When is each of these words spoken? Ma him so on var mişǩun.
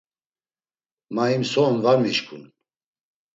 Ma 1.13 1.23
him 1.31 1.43
so 1.51 1.59
on 1.67 1.77
var 1.83 1.97
mişǩun. 2.01 2.43